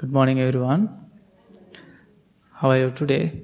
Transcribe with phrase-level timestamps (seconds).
[0.00, 1.10] Good morning, everyone.
[2.52, 3.42] How are you today?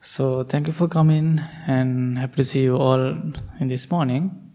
[0.00, 3.02] So, thank you for coming and happy to see you all
[3.60, 4.52] in this morning.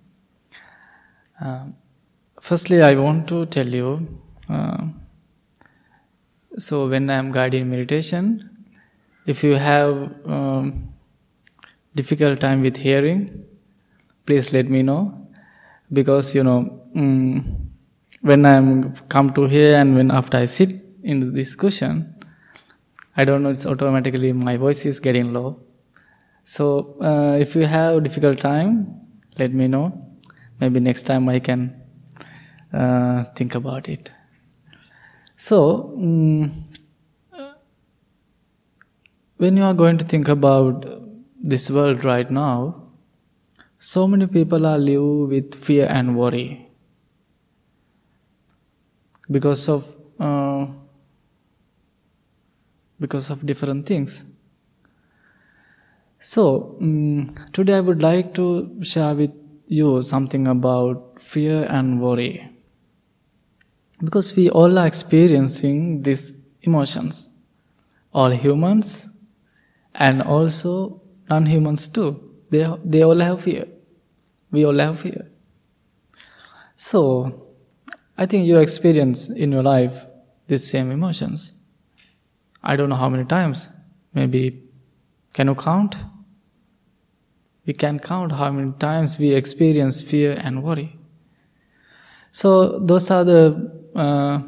[1.39, 1.65] Uh,
[2.41, 4.19] firstly, I want to tell you
[4.49, 4.87] uh,
[6.57, 8.65] so, when I am guiding meditation,
[9.27, 10.91] if you have um,
[11.93, 13.29] difficult time with hearing,
[14.25, 15.27] please let me know
[15.93, 16.81] because you know.
[16.95, 17.64] Um,
[18.25, 22.15] when I'm come to here and when after I sit in the discussion,
[23.15, 25.59] I don't know, it's automatically my voice is getting low.
[26.43, 28.99] So uh, if you have difficult time,
[29.37, 29.85] let me know.
[30.59, 31.79] Maybe next time I can
[32.73, 34.11] uh, think about it.
[35.35, 36.65] So um,
[39.37, 40.83] when you are going to think about
[41.43, 42.89] this world right now,
[43.77, 46.64] so many people are live with fear and worry
[49.29, 50.67] because of uh,
[52.99, 54.23] because of different things.
[56.19, 59.31] So um, today i would like to share with
[59.67, 62.49] you something about fear and worry.
[64.03, 67.29] Because we all are experiencing these emotions.
[68.13, 69.09] All humans
[69.93, 72.21] and also non-humans too.
[72.49, 73.65] They, they all have fear.
[74.51, 75.29] We all have fear.
[76.75, 77.44] So
[78.17, 80.05] I think you experience in your life
[80.47, 81.53] these same emotions.
[82.63, 83.69] I don't know how many times.
[84.13, 84.63] Maybe,
[85.33, 85.95] can you count?
[87.65, 90.97] We can count how many times we experience fear and worry.
[92.31, 94.41] So, those are the uh,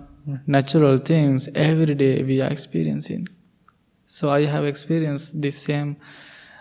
[0.45, 3.27] natural things every day we are experiencing.
[4.05, 5.97] So, I have experienced this same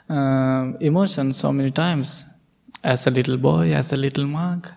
[0.09, 2.25] uh, emotion so many times
[2.83, 4.71] as a little boy, as a little monk.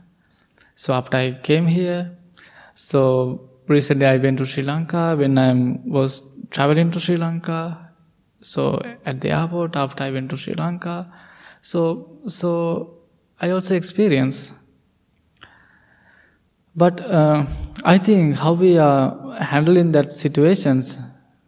[0.76, 2.18] So, after I came here,
[2.80, 5.54] so recently I went to Sri Lanka when I
[5.86, 7.92] was traveling to Sri Lanka.
[8.40, 11.12] So at the airport after I went to Sri Lanka.
[11.62, 12.94] So so
[13.42, 14.54] I also experienced.
[16.74, 17.46] But uh,
[17.84, 21.00] I think how we are handling that situations,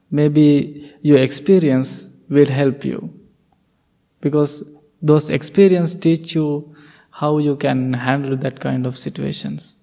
[0.09, 3.09] maybe your experience will help you,
[4.19, 4.69] because
[5.01, 6.75] those experience teach you
[7.09, 9.75] how you can handle that kind of situations.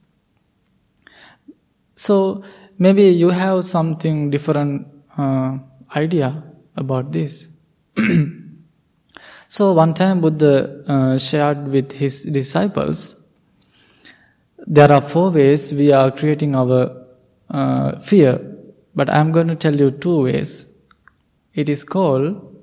[1.99, 2.45] So
[2.79, 4.87] maybe you have something different
[5.17, 5.59] uh,
[5.97, 6.45] idea
[6.77, 7.49] about this.
[9.49, 13.17] so one time Buddha uh, shared with his disciples,
[14.65, 17.05] there are four ways we are creating our
[17.51, 18.39] uh, fear,
[18.95, 20.67] but I'm going to tell you two ways.
[21.55, 22.63] It is called,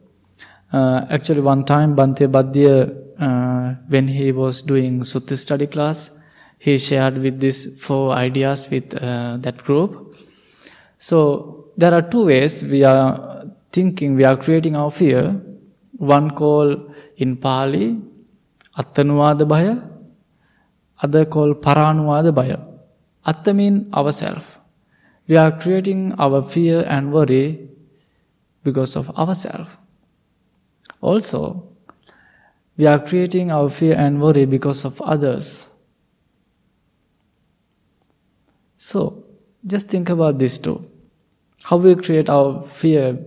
[0.72, 6.12] uh, actually one time Bhante Badhya, uh, when he was doing Sutta study class,
[6.58, 10.16] he shared with these four ideas with uh, that group.
[10.98, 15.42] So there are two ways we are thinking, we are creating our fear.
[15.98, 18.02] One called in Pali,
[18.78, 19.90] Attanuvada Bhaya,
[21.02, 22.66] other called Paranuvada Bhaya.
[23.26, 24.60] Atta mean ourself.
[25.28, 27.70] We are creating our fear and worry
[28.64, 29.70] because of ourselves.
[31.02, 31.68] Also,
[32.78, 35.70] we are creating our fear and worry because of others.
[38.78, 39.24] So,
[39.66, 40.86] just think about this too.
[41.64, 43.20] How we create our fear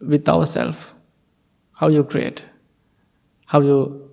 [0.00, 0.92] with ourselves.
[1.74, 2.44] How you create.
[3.46, 4.10] How you.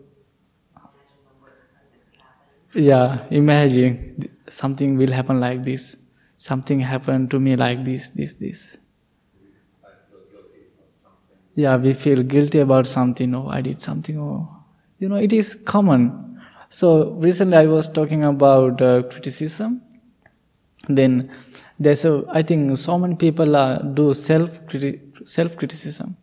[2.74, 5.98] Yeah, imagine something will happen like this.
[6.38, 8.78] Something happened to me like this, this, this.
[11.56, 13.36] Yeah, we feel guilty about something.
[13.36, 14.18] Oh, I did something.
[14.20, 14.48] Oh,
[15.00, 16.40] you know, it is common.
[16.70, 19.82] So recently I was talking about uh, criticism
[20.98, 21.30] then
[21.80, 24.60] there's a i think so many people uh, do self
[25.24, 26.16] self criticism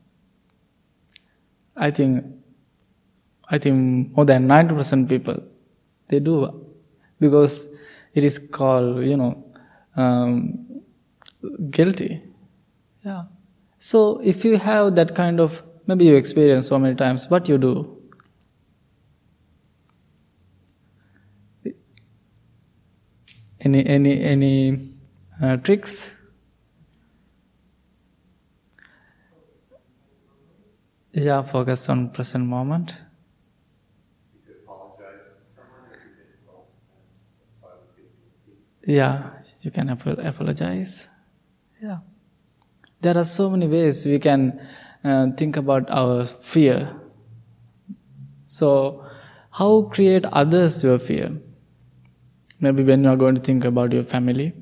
[1.76, 2.24] i think
[3.50, 5.36] i think more than 90% people
[6.08, 6.36] they do
[7.20, 7.68] because
[8.14, 9.44] it is called you know
[9.96, 10.58] um,
[11.70, 12.22] guilty.
[13.04, 13.24] Yeah.
[13.78, 17.58] So if you have that kind of maybe you experience so many times what you
[17.58, 17.97] do
[23.60, 24.88] Any any any
[25.42, 26.14] uh, tricks?
[31.12, 32.96] Yeah, focus on present moment.
[38.86, 39.30] Yeah,
[39.60, 41.08] you can apologize.
[41.82, 41.98] Yeah.
[43.00, 44.60] There are so many ways we can
[45.04, 46.96] uh, think about our fear.
[48.46, 49.04] So,
[49.50, 51.36] how create others your fear?
[52.60, 54.52] Maybe when you are going to think about your family,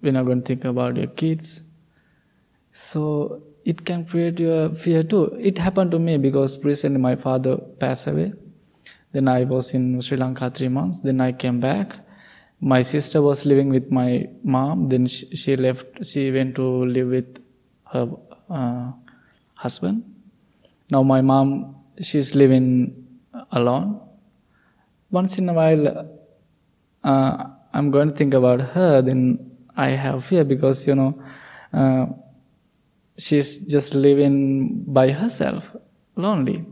[0.00, 1.62] when you're going to think about your kids.
[2.72, 5.36] So it can create your fear too.
[5.38, 8.32] It happened to me because recently my father passed away.
[9.12, 11.00] Then I was in Sri Lanka three months.
[11.00, 11.96] Then I came back.
[12.60, 14.88] My sister was living with my mom.
[14.88, 16.04] Then she, she left.
[16.04, 17.42] She went to live with
[17.92, 18.10] her
[18.50, 18.92] uh,
[19.54, 20.04] husband.
[20.90, 23.06] Now my mom, she's living
[23.52, 24.00] alone.
[25.10, 25.86] Once in a while,
[27.04, 29.02] uh, I'm going to think about her.
[29.02, 31.22] Then I have fear because you know.
[31.72, 32.06] Uh,
[33.18, 35.76] she's just living by herself,
[36.16, 36.64] lonely.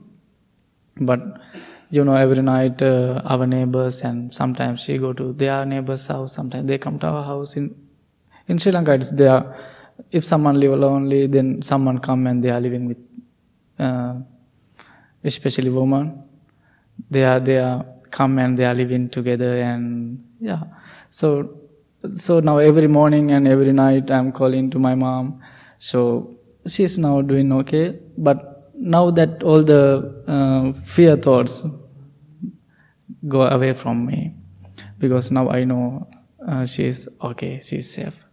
[1.01, 1.21] But
[1.91, 6.33] you know, every night uh, our neighbors and sometimes she go to their neighbor's house.
[6.33, 7.57] Sometimes they come to our house.
[7.57, 7.75] In
[8.49, 9.55] in Sri Lanka, it's there.
[10.11, 12.99] If someone live lonely, then someone come and they are living with,
[13.79, 14.15] uh,
[15.25, 16.23] especially women.
[17.11, 20.63] They are they are come and they are living together and yeah.
[21.11, 21.59] So
[22.13, 25.41] so now every morning and every night I'm calling to my mom.
[25.79, 26.37] So
[26.67, 29.83] she's now doing okay but now that all the
[30.27, 31.65] uh, fear thoughts
[33.29, 34.35] go away from me
[34.99, 36.07] because now i know
[36.47, 38.25] uh, she's okay she's safe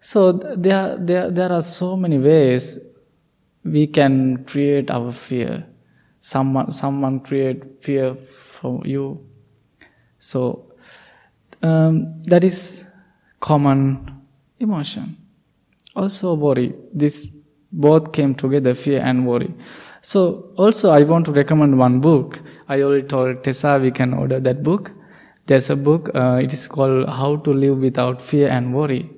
[0.00, 2.78] so there, there, there are so many ways
[3.64, 5.66] we can create our fear
[6.20, 8.14] someone someone create fear
[8.60, 9.24] for you.
[10.18, 10.72] So
[11.62, 12.86] um, that is
[13.40, 14.22] common
[14.58, 15.16] emotion.
[15.94, 16.74] Also worry.
[16.92, 17.30] This
[17.72, 19.54] both came together fear and worry.
[20.00, 22.40] So also i want to recommend one book.
[22.68, 24.92] I already told tessa we can order that book.
[25.46, 29.10] There's a book uh, it is called how to live without fear and worry.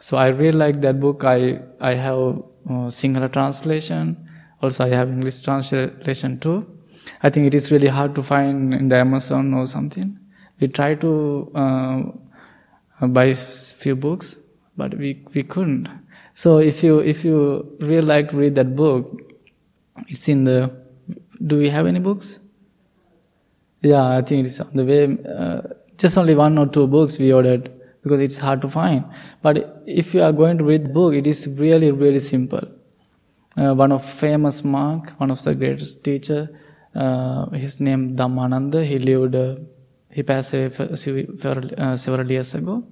[0.00, 1.24] So i really like that book.
[1.24, 4.16] I i have uh, Sinhala translation.
[4.62, 6.58] Also i have english translation too
[7.26, 10.08] i think it is really hard to find in the amazon or something
[10.60, 11.12] we try to
[11.62, 13.26] uh, buy
[13.84, 14.38] few books
[14.76, 15.88] but we we couldn't
[16.40, 17.36] so if you if you
[17.80, 19.22] really like to read that book,
[20.06, 20.70] it's in the.
[21.46, 22.40] Do we have any books?
[23.80, 25.04] Yeah, I think it's on the way.
[25.34, 25.62] Uh,
[25.96, 29.06] just only one or two books we ordered because it's hard to find.
[29.40, 32.68] But if you are going to read the book, it is really really simple.
[33.56, 36.50] Uh, one of famous monk, one of the greatest teacher,
[36.96, 38.84] uh, his name Dhammananda.
[38.84, 39.34] He lived.
[39.34, 39.56] Uh,
[40.16, 42.82] he passed away for, uh, several years ago.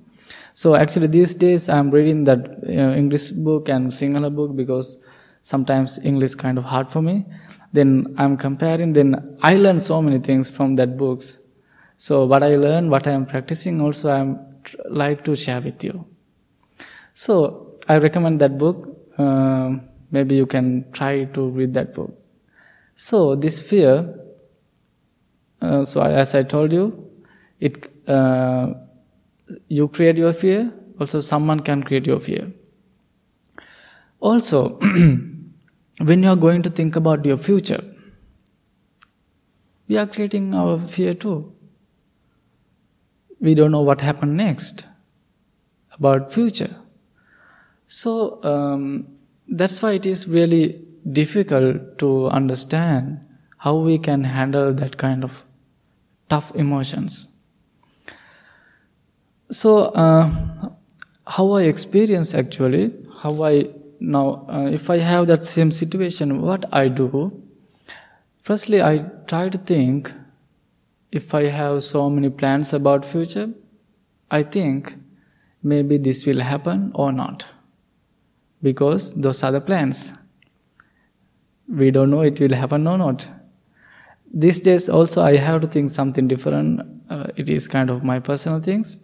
[0.52, 4.98] So actually these days I'm reading that uh, English book and Sinhala book because
[5.42, 7.24] sometimes English is kind of hard for me.
[7.72, 11.38] Then I'm comparing, then I learn so many things from that books.
[11.96, 15.82] So what I learn, what I am practicing also I'm tr- like to share with
[15.82, 16.04] you.
[17.14, 18.88] So I recommend that book.
[19.18, 19.76] Uh,
[20.10, 22.12] maybe you can try to read that book.
[22.94, 24.14] So this fear,
[25.60, 27.10] uh, so as I told you,
[27.60, 28.74] it uh,
[29.68, 32.52] you create your fear, also someone can create your fear.
[34.20, 34.78] Also,
[36.02, 37.82] when you are going to think about your future,
[39.88, 41.52] we are creating our fear too.
[43.40, 44.86] We don't know what happened next
[45.92, 46.74] about future.
[47.86, 49.08] So um,
[49.48, 53.20] that's why it is really difficult to understand
[53.58, 55.44] how we can handle that kind of
[56.28, 57.28] tough emotions.
[59.50, 60.30] So, uh,
[61.26, 63.70] how I experience actually, how I
[64.00, 67.42] now, uh, if I have that same situation, what I do,
[68.42, 70.12] firstly, I try to think
[71.12, 73.50] if I have so many plans about future,
[74.30, 74.94] I think
[75.62, 77.46] maybe this will happen or not.
[78.62, 80.12] Because those are the plans.
[81.68, 83.26] We don't know it will happen or not.
[84.32, 86.80] These days also I have to think something different.
[87.08, 88.98] Uh, it is kind of my personal things.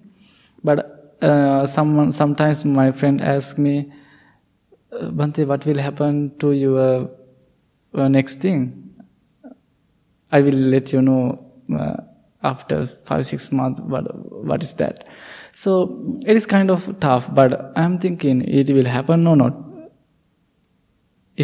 [0.64, 3.92] But uh, someone sometimes my friend asks me,
[4.92, 7.10] uh, Bhante, what will happen to your
[7.94, 8.94] uh, next thing?
[10.32, 11.44] I will let you know
[11.76, 11.96] uh,
[12.42, 13.80] after five six months.
[13.80, 15.04] What what is that?
[15.54, 19.69] So it is kind of tough, but I'm thinking it will happen or not.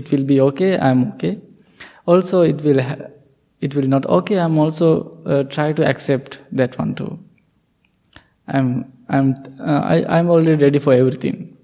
[0.00, 0.78] It will be okay.
[0.78, 1.40] I'm okay.
[2.06, 2.80] Also, it will
[3.60, 4.38] it will not okay.
[4.38, 4.88] I'm also
[5.24, 7.18] uh, try to accept that one too.
[8.46, 11.56] I'm I'm uh, I, I'm already ready for everything.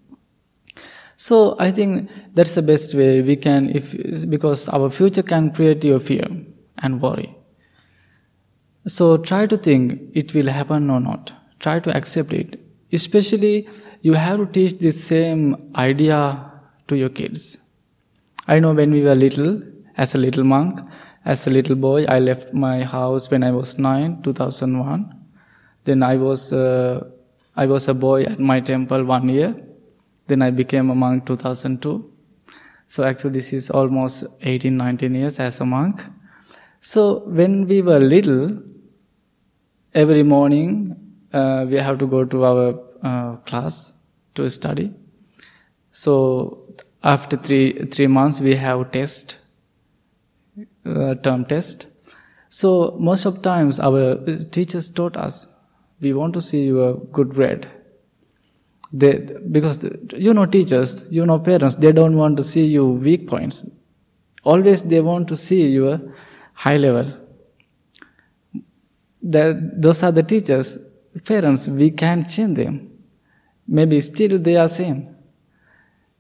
[1.17, 3.95] So I think that's the best way we can if
[4.31, 6.27] because our future can create your fear
[6.79, 7.31] and worry.
[8.87, 11.33] So try to think it will happen or not.
[11.61, 12.59] Try to accept it.
[12.93, 13.69] Especially
[14.01, 16.23] you have to teach this same idea
[16.89, 17.62] to your kids.
[18.49, 19.63] I know when we were little,
[19.97, 20.81] as a little monk,
[21.25, 25.15] as a little boy, I left my house when I was nine, 2001.
[25.85, 27.05] Then I was uh,
[27.55, 29.55] I was a boy at my temple one year.
[30.27, 32.11] Then I became a monk 2002.
[32.87, 36.03] So actually this is almost 18, 19 years as a monk.
[36.81, 38.59] So when we were little,
[39.95, 40.97] every morning
[41.33, 43.93] uh, we have to go to our uh, class
[44.35, 44.93] to study.
[45.91, 46.62] So
[47.03, 49.39] after three three months we have test,
[50.87, 51.87] uh, term test.
[52.49, 54.17] So most of times our
[54.51, 55.47] teachers taught us,
[56.01, 57.69] we want to see your good grade.
[58.93, 63.27] They, because you know teachers, you know parents, they don't want to see you weak
[63.27, 63.67] points.
[64.45, 66.01] Always they want to see your
[66.53, 67.19] high level.
[69.23, 70.79] That those are the teachers.
[71.25, 72.91] Parents, we can't change them.
[73.67, 75.15] Maybe still they are same.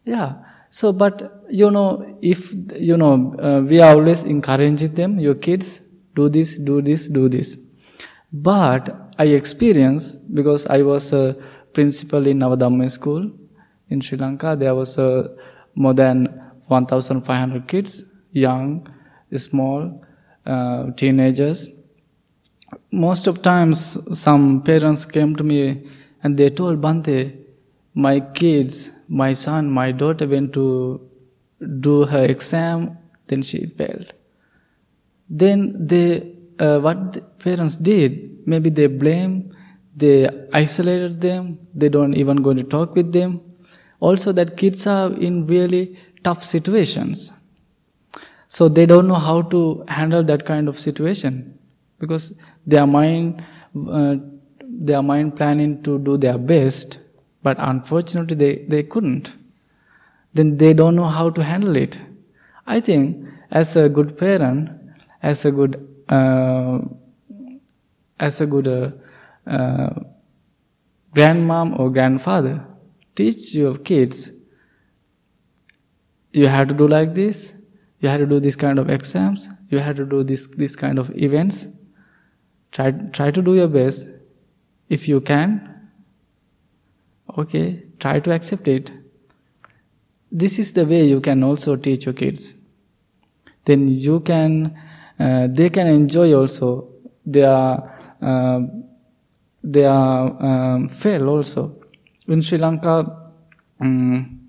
[0.05, 0.35] Yeah.
[0.73, 5.83] So, but you know, if you know, uh, we are always encouraging them, your kids,
[6.15, 7.59] do this, do this, do this.
[8.33, 11.37] But I experienced because I was a
[11.75, 13.31] principal in Navadhamma school
[13.91, 14.57] in Sri Lanka.
[14.59, 15.29] There was uh,
[15.75, 18.89] more than 1,500 kids, young,
[19.35, 20.03] small,
[20.47, 21.69] uh, teenagers.
[22.91, 25.87] Most of times, some parents came to me
[26.23, 27.37] and they told Bhante,
[27.95, 30.67] my kids, my son, my daughter went to
[31.81, 34.13] do her exam, then she failed.
[35.29, 39.55] Then they, uh, what the parents did, maybe they blame,
[39.95, 43.41] they isolated them, they don't even go to talk with them.
[44.01, 47.33] Also, that kids are in really tough situations.
[48.49, 51.59] So they don't know how to handle that kind of situation
[51.99, 53.45] because their mind,
[53.91, 54.17] uh,
[54.61, 56.99] their mind planning to do their best,
[57.43, 59.35] but unfortunately they, they couldn't.
[60.35, 61.99] Then they don't know how to handle it.
[62.67, 64.71] I think as a good parent,
[65.23, 66.79] as a good, uh,
[68.19, 68.91] as a good uh,
[69.51, 69.91] uh,
[71.15, 72.67] grandmom or grandfather,
[73.15, 74.33] teach your kids.
[76.33, 77.55] You have to do like this.
[78.01, 79.49] You have to do this kind of exams.
[79.69, 81.69] You have to do this this kind of events.
[82.71, 84.09] Try try to do your best.
[84.89, 85.72] If you can,
[87.39, 88.91] okay, try to accept it.
[90.31, 92.55] This is the way you can also teach your kids.
[93.65, 94.79] Then you can,
[95.19, 96.89] uh, they can enjoy also
[97.25, 98.61] their uh,
[99.63, 101.77] their um, fail also.
[102.29, 103.31] In Sri Lanka,
[103.81, 104.41] um,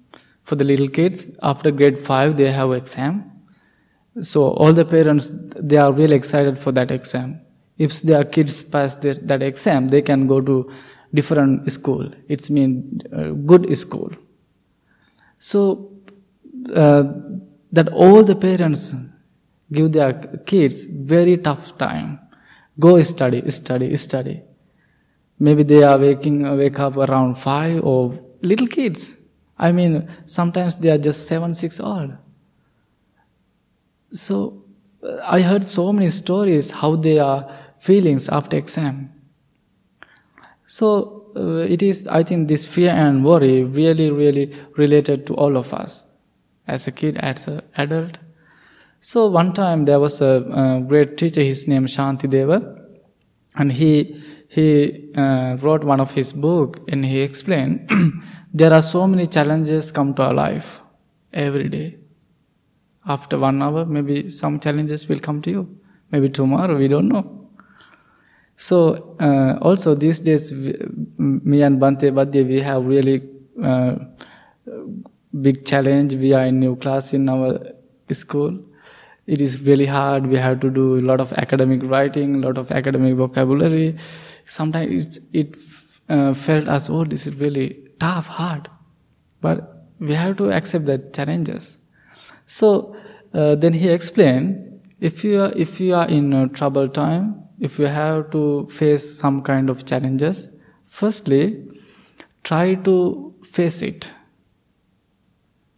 [0.43, 3.31] for the little kids, after grade five, they have exam.
[4.21, 7.41] So all the parents, they are really excited for that exam.
[7.77, 10.71] If their kids pass their, that exam, they can go to
[11.13, 12.09] different school.
[12.27, 14.11] It's mean uh, good school.
[15.39, 15.91] So
[16.73, 17.03] uh,
[17.71, 18.95] that all the parents
[19.71, 20.13] give their
[20.45, 22.19] kids very tough time.
[22.79, 24.41] Go study, study, study.
[25.39, 29.17] Maybe they are waking wake up around five or little kids.
[29.57, 32.11] I mean, sometimes they are just seven, six old.
[34.11, 34.63] So
[35.23, 39.12] I heard so many stories how they are feelings after exam.
[40.73, 45.55] So uh, it is, I think, this fear and worry really, really related to all
[45.55, 46.05] of us,
[46.67, 48.17] as a kid, as an adult.
[48.99, 52.57] So one time there was a, a great teacher, his name Shanti Deva,
[53.55, 57.87] and he he uh, wrote one of his book, and he explained
[58.53, 60.81] there are so many challenges come to our life
[61.33, 61.99] every day.
[63.05, 65.77] After one hour, maybe some challenges will come to you.
[66.11, 67.42] Maybe tomorrow, we don't know.
[68.55, 73.27] So uh, also these days, me and Bhante Badye, we have really
[73.61, 73.95] uh,
[75.41, 76.15] big challenge.
[76.15, 77.59] We are in new class in our
[78.11, 78.59] school.
[79.25, 80.27] It is really hard.
[80.27, 83.97] We have to do a lot of academic writing, a lot of academic vocabulary.
[84.45, 85.55] Sometimes it
[86.09, 88.69] uh, felt as oh, this is really tough, hard,
[89.41, 91.79] but we have to accept the challenges.
[92.45, 92.95] So
[93.33, 97.79] uh, then he explained, if you are, if you are in a trouble time, if
[97.79, 100.49] you have to face some kind of challenges,
[100.85, 101.65] firstly,
[102.43, 104.11] try to face it.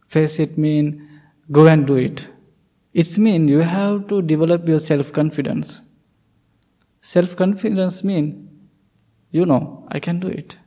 [0.08, 1.08] Face it mean
[1.52, 2.26] go and do it.
[2.92, 5.82] It's mean you have to develop your self-confidence.
[7.02, 8.50] Self-confidence mean,
[9.30, 10.58] you know, I can do it.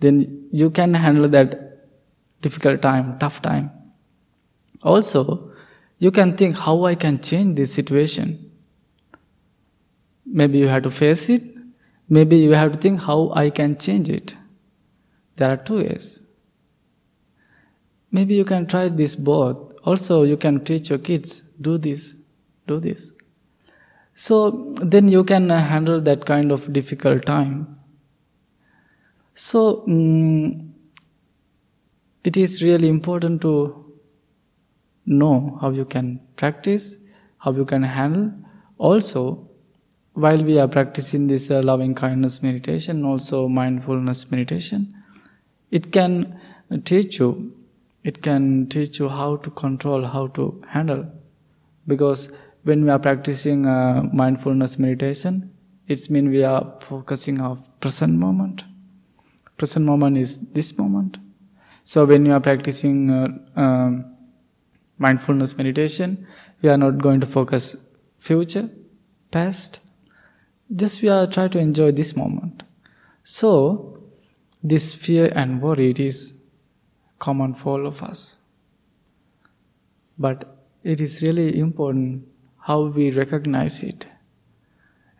[0.00, 1.86] Then you can handle that
[2.40, 3.70] difficult time, tough time.
[4.82, 5.52] Also,
[5.98, 8.47] you can think how I can change this situation.
[10.30, 11.42] Maybe you have to face it.
[12.08, 14.34] Maybe you have to think how I can change it.
[15.36, 16.22] There are two ways.
[18.10, 19.74] Maybe you can try this both.
[19.84, 22.14] Also, you can teach your kids, do this,
[22.66, 23.12] do this.
[24.14, 27.78] So then you can handle that kind of difficult time.
[29.34, 30.74] So, um,
[32.24, 33.84] it is really important to
[35.06, 36.96] know how you can practice,
[37.38, 38.32] how you can handle.
[38.78, 39.47] Also,
[40.18, 44.92] while we are practicing this uh, loving kindness meditation, also mindfulness meditation,
[45.70, 46.40] it can
[46.84, 47.54] teach you,
[48.02, 51.06] it can teach you how to control, how to handle.
[51.86, 52.32] Because
[52.64, 55.54] when we are practicing uh, mindfulness meditation,
[55.86, 58.64] it means we are focusing on present moment.
[59.56, 61.18] Present moment is this moment.
[61.84, 64.16] So when you are practicing uh, um,
[64.98, 66.26] mindfulness meditation,
[66.60, 67.76] we are not going to focus
[68.18, 68.68] future,
[69.30, 69.78] past.
[70.74, 72.62] Just we are trying to enjoy this moment.
[73.22, 73.98] So
[74.62, 76.40] this fear and worry it is
[77.18, 78.36] common for all of us.
[80.18, 82.26] But it is really important
[82.58, 84.06] how we recognize it.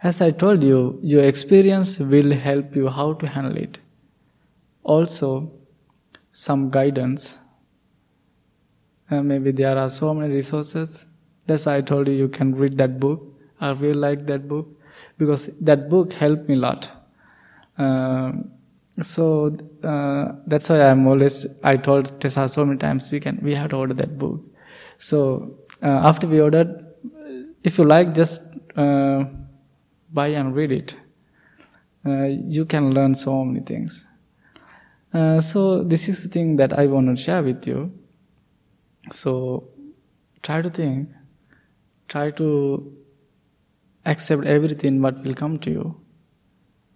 [0.03, 3.79] As I told you, your experience will help you how to handle it.
[4.85, 5.51] Also,
[6.31, 7.41] some guidance
[9.11, 11.07] uh, maybe there are so many resources.
[11.47, 13.23] That's why I told you you can read that book.
[13.61, 14.69] I really like that book
[15.19, 16.91] because that book helped me a lot.
[17.77, 18.33] Uh,
[19.03, 21.47] so uh, that's why I'm always.
[21.63, 24.41] I told Tessa so many times we can we have to order that book.
[24.99, 26.85] So uh, after we ordered,
[27.63, 28.43] if you like, just
[28.77, 29.25] uh,
[30.13, 30.97] buy and read it.
[32.07, 34.05] Uh, you can learn so many things.
[35.41, 37.93] so this is the thing that I want to share with you.
[39.11, 39.69] So
[40.43, 41.09] try to think,
[42.09, 42.98] try to
[44.09, 45.97] accept everything what will come to you.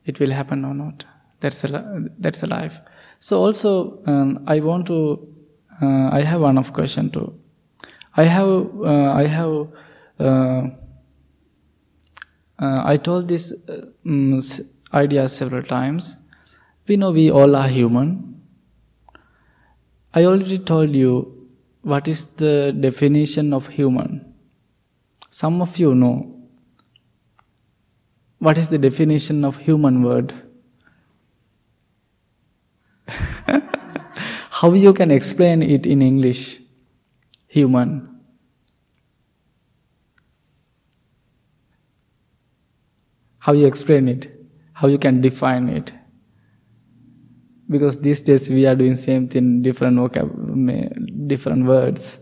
[0.05, 1.05] It will happen or not.
[1.41, 2.79] That's a that's a life.
[3.19, 5.29] So also um, I want to.
[5.81, 7.35] Uh, I have one of question too.
[8.17, 9.69] I have uh, I have.
[10.19, 10.63] Uh,
[12.59, 13.53] uh I told this
[14.07, 14.39] um,
[14.95, 16.19] idea several times.
[16.89, 18.41] We know we all are human.
[20.15, 21.49] I already told you
[21.83, 24.35] what is the definition of human?
[25.31, 26.32] Some of you know
[28.43, 30.35] what is the definition of human word?
[34.51, 36.59] How you can explain it in English?
[37.47, 38.21] Human.
[43.39, 44.31] How you explain it?
[44.73, 45.93] How you can define it?
[47.73, 50.29] because these days we are doing same thing different vocab
[51.27, 52.19] different words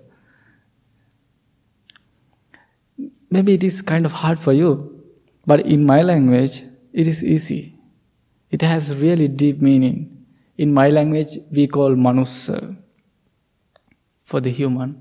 [3.31, 5.00] maybe it is kind of hard for you
[5.51, 6.57] but in my language
[7.03, 7.61] it is easy
[8.59, 9.99] it has really deep meaning
[10.65, 12.59] in my language we call manussa
[14.33, 14.93] for the human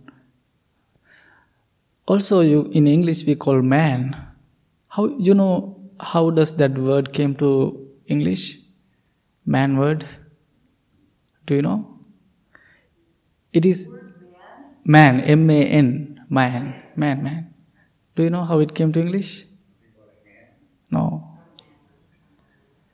[2.13, 4.07] also you in english we call man
[4.97, 5.53] how you know
[6.13, 7.51] how does that word came to
[8.15, 8.47] english
[9.57, 10.09] man word
[11.49, 11.97] do you know?
[13.51, 13.89] It is
[14.85, 17.55] man, M A N, man, man, man.
[18.15, 19.48] Do you know how it came to English?
[20.91, 21.37] No.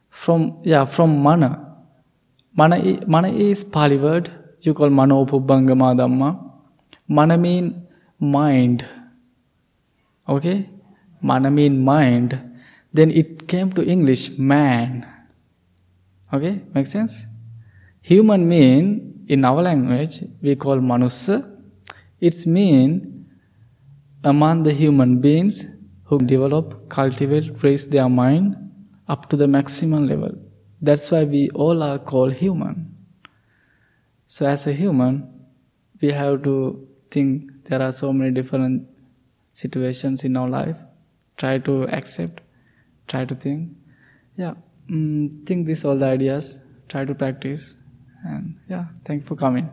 [0.10, 1.76] From, yeah, from mana.
[2.56, 4.32] Mana, mana is Pali word.
[4.62, 6.52] You call mano pubbangama dhamma.
[7.08, 7.88] Mana mean
[8.20, 8.86] mind.
[10.28, 10.70] Okay?
[11.22, 12.40] Mana mean mind.
[12.94, 15.06] Then it came to English man.
[16.34, 16.62] Okay?
[16.74, 17.26] Make sense?
[18.02, 21.58] Human mean in our language we call manussa.
[22.20, 23.28] It's mean
[24.24, 25.66] among the human beings
[26.06, 28.56] who develop, cultivate, raise their mind
[29.08, 30.32] up to the maximum level.
[30.82, 32.96] That's why we all are called human.
[34.28, 35.32] So as a human,
[36.02, 38.88] we have to think there are so many different
[39.54, 40.78] situations in our life.
[41.38, 42.42] Try to accept,
[43.08, 43.72] try to think.
[44.38, 44.54] Yeah,
[44.90, 47.78] mm, think these all the ideas, try to practice.
[48.24, 49.70] And yeah, thank you for coming.